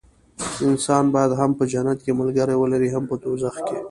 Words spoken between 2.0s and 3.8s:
کې ملګري ولري هم په دوزخ کې.